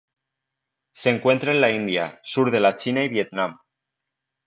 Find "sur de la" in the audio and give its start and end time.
2.23-2.75